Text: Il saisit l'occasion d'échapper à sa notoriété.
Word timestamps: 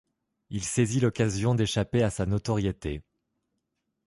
Il 0.49 0.63
saisit 0.63 0.99
l'occasion 0.99 1.53
d'échapper 1.53 2.01
à 2.01 2.09
sa 2.09 2.25
notoriété. 2.25 3.03